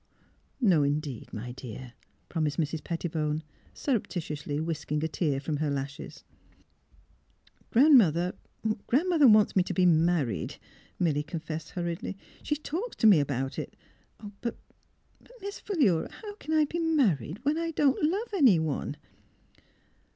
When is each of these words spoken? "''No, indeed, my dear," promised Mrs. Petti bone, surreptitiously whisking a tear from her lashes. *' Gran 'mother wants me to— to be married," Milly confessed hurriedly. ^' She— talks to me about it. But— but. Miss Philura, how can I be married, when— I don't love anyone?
"''No, 0.59 0.81
indeed, 0.81 1.31
my 1.31 1.51
dear," 1.51 1.93
promised 2.27 2.57
Mrs. 2.59 2.81
Petti 2.83 3.07
bone, 3.07 3.43
surreptitiously 3.75 4.59
whisking 4.59 5.03
a 5.03 5.07
tear 5.07 5.39
from 5.39 5.57
her 5.57 5.69
lashes. 5.69 6.23
*' 6.93 7.69
Gran 7.71 7.95
'mother 7.95 8.33
wants 8.63 9.55
me 9.55 9.61
to— 9.61 9.67
to 9.67 9.73
be 9.75 9.85
married," 9.85 10.55
Milly 10.97 11.21
confessed 11.21 11.69
hurriedly. 11.69 12.13
^' 12.13 12.17
She— 12.41 12.55
talks 12.55 12.95
to 12.95 13.05
me 13.05 13.19
about 13.19 13.59
it. 13.59 13.75
But— 14.17 14.31
but. 14.41 14.57
Miss 15.39 15.59
Philura, 15.59 16.11
how 16.11 16.33
can 16.37 16.55
I 16.55 16.65
be 16.65 16.79
married, 16.79 17.37
when— 17.45 17.57
I 17.59 17.69
don't 17.69 18.01
love 18.03 18.33
anyone? 18.33 18.95